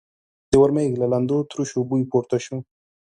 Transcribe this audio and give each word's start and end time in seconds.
د 0.51 0.53
ورمېږ 0.61 0.91
له 1.01 1.07
لندو 1.13 1.37
تروشو 1.51 1.79
بوی 1.89 2.03
پورته 2.11 2.37
شو. 2.45 2.57